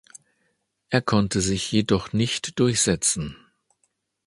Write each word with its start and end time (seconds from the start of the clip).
Er 0.89 1.03
konnte 1.03 1.41
sich 1.41 1.71
jedoch 1.71 2.11
nicht 2.11 2.57
durchsetzen. 2.59 3.37